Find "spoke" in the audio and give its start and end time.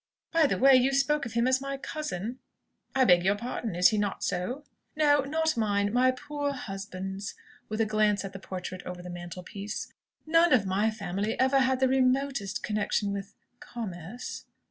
0.93-1.27